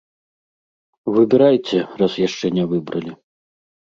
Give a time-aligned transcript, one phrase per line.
[1.17, 3.11] Выбірайце, раз яшчэ не выбралі.